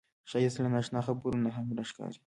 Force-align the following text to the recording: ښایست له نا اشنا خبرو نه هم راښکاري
ښایست 0.29 0.57
له 0.63 0.69
نا 0.73 0.79
اشنا 0.81 0.99
خبرو 1.07 1.41
نه 1.43 1.49
هم 1.55 1.67
راښکاري 1.77 2.17